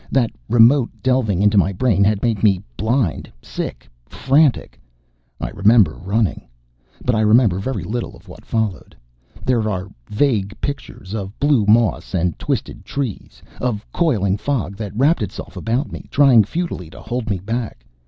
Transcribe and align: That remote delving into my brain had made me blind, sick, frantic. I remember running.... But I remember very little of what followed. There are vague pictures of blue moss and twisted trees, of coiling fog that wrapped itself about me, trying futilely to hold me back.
That 0.11 0.31
remote 0.49 0.89
delving 1.03 1.43
into 1.43 1.59
my 1.59 1.71
brain 1.71 2.03
had 2.03 2.23
made 2.23 2.41
me 2.41 2.59
blind, 2.75 3.31
sick, 3.39 3.87
frantic. 4.09 4.79
I 5.39 5.49
remember 5.51 5.93
running.... 5.93 6.47
But 7.05 7.13
I 7.13 7.19
remember 7.21 7.59
very 7.59 7.83
little 7.83 8.15
of 8.15 8.27
what 8.27 8.43
followed. 8.43 8.95
There 9.45 9.69
are 9.69 9.91
vague 10.07 10.59
pictures 10.59 11.13
of 11.13 11.37
blue 11.39 11.67
moss 11.67 12.15
and 12.15 12.33
twisted 12.39 12.83
trees, 12.83 13.43
of 13.59 13.85
coiling 13.93 14.37
fog 14.37 14.75
that 14.77 14.97
wrapped 14.97 15.21
itself 15.21 15.55
about 15.55 15.91
me, 15.91 16.07
trying 16.09 16.45
futilely 16.45 16.89
to 16.89 16.99
hold 16.99 17.29
me 17.29 17.37
back. 17.37 17.85